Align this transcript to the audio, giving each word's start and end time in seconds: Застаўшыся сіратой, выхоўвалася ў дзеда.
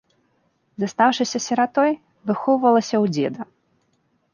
Застаўшыся 0.83 1.37
сіратой, 1.49 1.91
выхоўвалася 2.31 2.95
ў 3.05 3.17
дзеда. 3.17 3.41